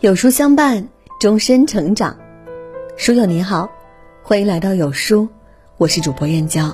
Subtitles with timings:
[0.00, 0.86] 有书相伴，
[1.18, 2.16] 终身成长。
[2.96, 3.68] 书友你好，
[4.22, 5.28] 欢迎来到有书，
[5.76, 6.72] 我是主播燕娇。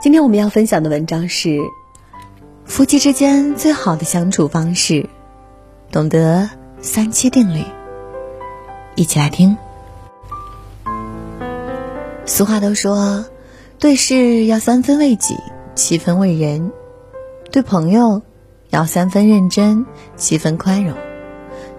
[0.00, 1.58] 今天我们要分享的文章是：
[2.64, 5.08] 夫妻之间最好的相处方式，
[5.90, 6.48] 懂得
[6.80, 7.64] 三七定律。
[8.94, 9.58] 一起来听。
[12.24, 13.24] 俗话都说，
[13.80, 15.36] 对事要三分为己，
[15.74, 16.70] 七分为人；
[17.50, 18.22] 对朋友
[18.70, 19.84] 要三分认真，
[20.14, 20.96] 七分宽容。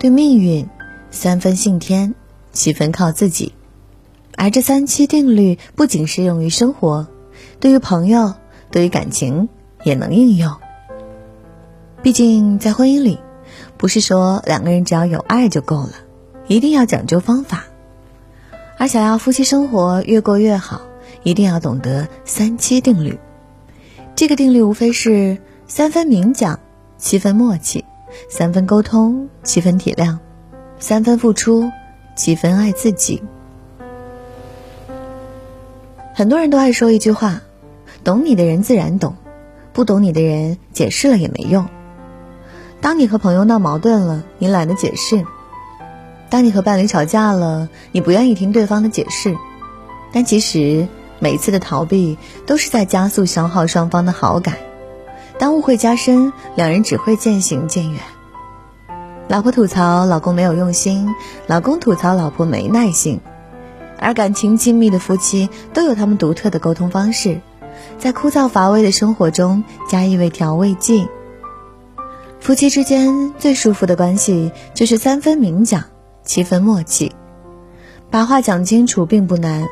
[0.06, 0.70] 对命运，
[1.10, 2.14] 三分信天，
[2.52, 3.54] 七分靠自己。
[4.38, 7.08] 而这三七定律不仅适用于生活，
[7.60, 8.36] 对于朋友，
[8.70, 9.50] 对于感情
[9.84, 10.58] 也能应用。
[12.04, 13.18] 毕竟在婚姻里，
[13.78, 15.94] 不是说两个人只要有爱就够了，
[16.46, 17.64] 一定要讲究方法。
[18.78, 20.82] 而想要夫妻生活越过越好，
[21.24, 23.18] 一定要懂得三七定律。
[24.16, 26.60] 这个定律无非是三分明讲，
[27.00, 27.86] 七分默契。
[28.30, 30.18] 三分沟通，七分体谅；
[30.80, 31.72] 三分付出，
[32.16, 33.22] 七分爱自己。
[36.14, 37.42] 很多人都爱说一句话
[38.04, 39.16] ：“懂你的人自然懂，
[39.74, 41.66] 不懂你的人解释了也没用。”
[42.82, 45.24] 当你和朋友闹矛盾了，你懒得解释；
[46.30, 49.36] 当你和伴侣吵架了，你不愿意听对方的解释。
[50.14, 50.88] 但其实，
[51.20, 54.56] 每一次的逃避都是在加速消耗双方的好感。
[55.38, 58.02] 当误会加深，两人只会渐行渐远。
[59.28, 61.14] 老婆吐槽老公没有用心，
[61.48, 63.20] 老公吐槽老婆没耐心。
[63.98, 67.42] 而感情亲密的夫妻都有他们独特的沟通方式，
[67.98, 71.08] 在枯燥乏味的生活中加一味调味剂。
[72.40, 75.86] 夫妻之间最舒服的关系就是三分明讲，
[76.24, 77.14] 七分默契。
[78.12, 79.66] 把话讲清楚并不难，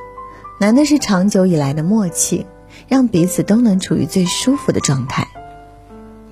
[0.59, 2.47] 难的是长久以来的默契，
[2.88, 5.28] 让彼此都能处于最舒服的状态。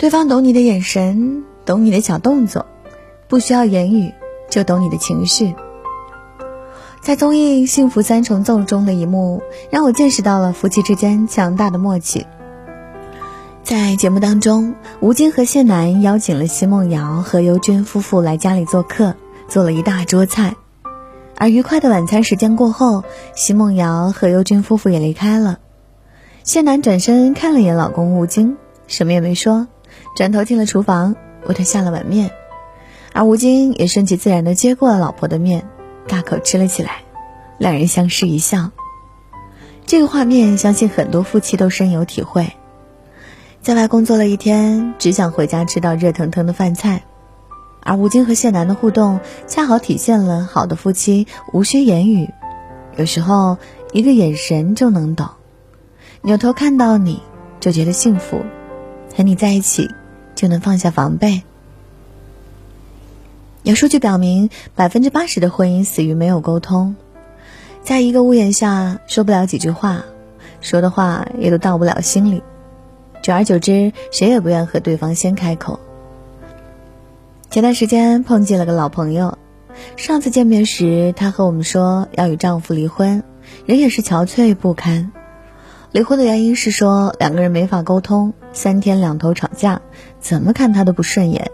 [0.01, 2.65] 对方懂你的眼神，懂你的小动作，
[3.27, 4.11] 不需要言语
[4.49, 5.53] 就懂你的情绪。
[7.01, 12.25] 在综艺《幸福三重奏》中的一幕，让我见识到了夫妻之间强大的默契。
[13.61, 19.15] 在节目当中，吴京和谢楠邀请了奚梦瑶和尤军夫妇来家里做客，
[19.47, 20.55] 做了一大桌菜。
[21.37, 23.03] 而愉快的晚餐时间过后，
[23.35, 25.59] 奚梦瑶和尤军夫妇也离开了。
[26.43, 28.57] 谢楠转身看了眼老公吴京，
[28.87, 29.67] 什么也没说。
[30.15, 32.31] 转头进了厨房，为他下了碗面，
[33.13, 35.67] 而吴京也顺其自然地接过了老婆的面，
[36.07, 37.03] 大口吃了起来。
[37.57, 38.71] 两人相视一笑，
[39.85, 42.53] 这个画面相信很多夫妻都深有体会。
[43.61, 47.03] 在外工作了一天，只想回家吃到热腾腾的饭菜，
[47.83, 52.29] 而吴京和谢楠的互动恰好体现了好的夫妻无需言语，
[52.97, 53.59] 有时候
[53.93, 55.29] 一个眼神就能懂，
[56.23, 57.21] 扭头看到你
[57.59, 58.41] 就觉得幸福，
[59.15, 59.87] 和你在一起。
[60.41, 61.43] 就能放下防备。
[63.61, 66.95] 有数据表明，百分之八十的婚姻死于没有沟通，
[67.83, 70.03] 在一个屋檐下说不了几句话，
[70.59, 72.41] 说的话也都到不了心里，
[73.21, 75.79] 久而久之，谁也不愿和对方先开口。
[77.51, 79.37] 前段时间碰见了个老朋友，
[79.95, 83.23] 上次见面时，她和我们说要与丈夫离婚，
[83.67, 85.11] 人也是憔悴不堪。
[85.91, 89.81] 离婚的原因是说两个人没法沟通，三天两头吵架，
[90.19, 91.51] 怎么看他都不顺眼。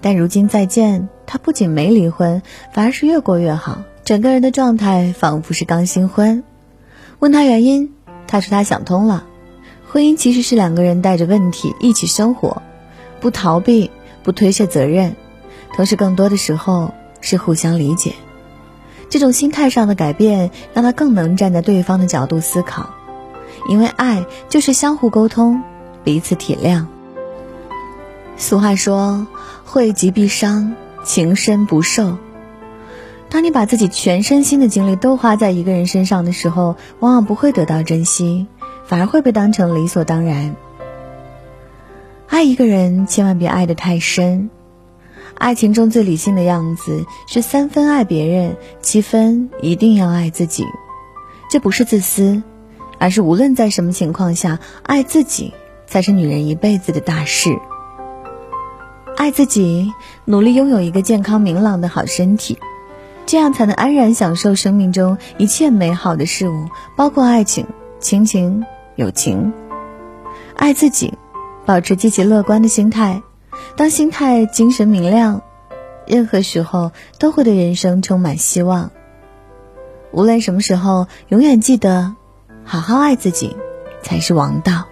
[0.00, 6.44] 但如今再见，他不仅没离婚，反而是越过越好，整个人的状态仿佛是刚新婚。
[7.18, 7.94] 问他原因，
[8.26, 9.24] 他说他想通了，
[9.88, 12.62] 婚姻其实是两个人带着问题一起生活，
[13.20, 13.90] 不逃避，
[14.22, 15.16] 不推卸责任，
[15.74, 18.12] 同时更多的时候是互相理解。
[19.08, 22.90] 这种心态上的改变，让他更能站在对方的角度思考。
[23.68, 25.62] 因为爱就是相互沟通，
[26.06, 26.84] 彼此体谅。
[28.36, 29.26] 俗话说
[29.66, 32.16] ：“惠及必伤，情深不寿。”
[33.28, 38.46] 当你把自己全身心的精力都花在一个人身上的时候，往往不会得到珍惜，
[38.86, 40.54] 反而会被当成理所当然。
[42.28, 44.48] 爱一个人，千万别爱得太深。
[45.34, 50.62] 爱情中最理性的样子是三分爱别人，七分一定要爱自己。
[51.50, 52.44] 这不是自私。
[52.98, 55.52] 而是无论在什么情况下，爱自己
[55.86, 57.58] 才是女人一辈子的大事。
[59.16, 59.92] 爱自己，
[60.24, 62.58] 努力拥有一个健康明朗的好身体，
[63.24, 67.66] 这样才能安然享受生命中一切美好的事物，包括爱情、
[67.98, 68.64] 亲情、
[68.96, 69.52] 友情。
[70.54, 71.14] 爱自己，
[71.64, 73.22] 保持积极乐观的心态，
[73.76, 75.42] 当心态精神明亮，
[76.06, 78.90] 任何时候都会对人生充满希望。
[80.12, 82.14] 无论什么时候，永远记得。
[82.68, 83.56] 好好爱自己，
[84.02, 84.86] 才是王道。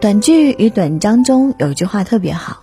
[0.00, 2.62] 短句与短章中有一句话特别好：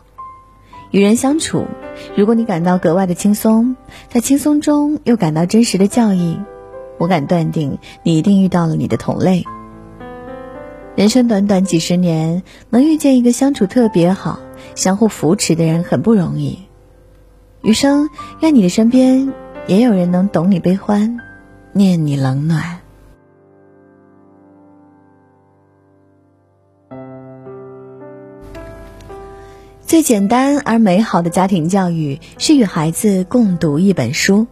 [0.90, 1.68] 与人相处，
[2.16, 3.76] 如果你感到格外的轻松，
[4.10, 6.40] 在轻松中又感到真实的教益，
[6.98, 9.46] 我敢断定你一定遇到了你的同类。
[10.96, 12.42] 人生短短几十年，
[12.72, 14.40] 能遇见一个相处特别好、
[14.74, 16.64] 相互扶持的人很不容易。
[17.62, 18.10] 余生，
[18.40, 19.32] 愿你的身边
[19.68, 21.20] 也有人能懂你悲欢，
[21.72, 22.80] 念你冷暖。
[29.88, 34.46] 最简单而美好的家庭教育是与孩子共读一本书。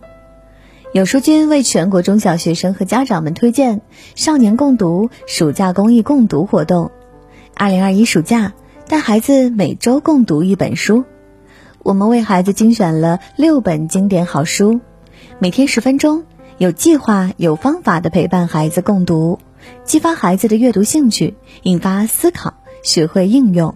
[0.93, 3.81] 有书君为全国中小学生和家长们推荐
[4.15, 6.89] “少年共读”暑假公益共读活动。
[7.53, 8.53] 二零二一暑假，
[8.87, 11.03] 带孩子每周共读一本书。
[11.83, 14.79] 我们为孩子精选了六本经典好书，
[15.39, 16.23] 每天十分钟，
[16.59, 19.39] 有计划、有方法的陪伴孩子共读，
[19.83, 22.53] 激发孩子的阅读兴趣，引发思考，
[22.83, 23.75] 学会应用，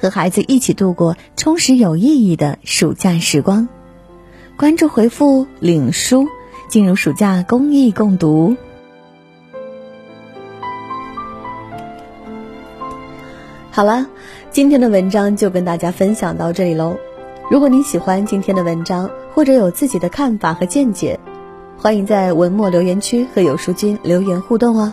[0.00, 3.68] 和孩子一起度过充实有意义的暑假时光。
[4.56, 6.28] 关注回复领书。
[6.66, 8.56] 进入暑假公益共读。
[13.70, 14.06] 好了，
[14.50, 16.96] 今天的文章就跟大家分享到这里喽。
[17.48, 21.20] 如果你喜欢今天的文章，或者有自己的看法和见解，
[21.76, 24.92] 欢迎在文末留言区和有书君留言互动哦。